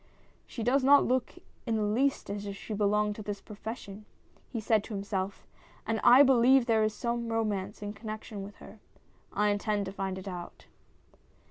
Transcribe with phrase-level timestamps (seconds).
[0.47, 1.35] "She does not look
[1.67, 4.05] in the least as if she belonged to this profession,''
[4.49, 5.45] he said to himself,"
[5.85, 8.79] and I believe there is some romance in connection with her!
[9.31, 10.65] I intend to find it out."